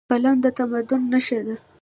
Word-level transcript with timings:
قلم 0.09 0.37
د 0.43 0.45
تمدن 0.57 1.01
نښه 1.11 1.39
ده. 1.45 1.55